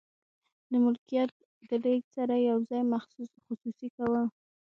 د 0.69 0.71
ملکیت 0.85 1.31
د 1.69 1.71
لیږد 1.83 2.07
سره 2.15 2.35
یو 2.49 2.57
ځای 2.69 2.81
خصوصي 3.45 3.87
کول. 3.97 4.25